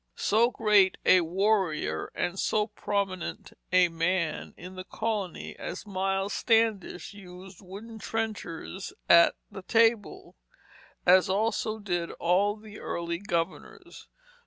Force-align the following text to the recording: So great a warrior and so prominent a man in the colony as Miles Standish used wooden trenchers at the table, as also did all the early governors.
So 0.17 0.49
great 0.49 0.97
a 1.05 1.21
warrior 1.21 2.11
and 2.15 2.39
so 2.39 2.65
prominent 2.65 3.53
a 3.71 3.87
man 3.87 4.55
in 4.57 4.73
the 4.73 4.83
colony 4.83 5.55
as 5.59 5.85
Miles 5.85 6.33
Standish 6.33 7.13
used 7.13 7.61
wooden 7.61 7.99
trenchers 7.99 8.93
at 9.07 9.35
the 9.51 9.61
table, 9.61 10.37
as 11.05 11.29
also 11.29 11.77
did 11.77 12.09
all 12.13 12.55
the 12.55 12.79
early 12.79 13.19
governors. 13.19 14.07